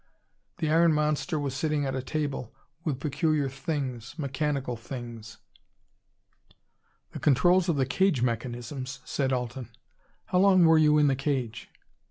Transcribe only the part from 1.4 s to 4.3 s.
sitting at a table, with peculiar things